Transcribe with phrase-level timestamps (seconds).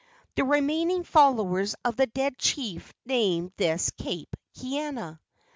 [0.33, 5.19] The remaining followers of the dead chief named this cape "Kaena."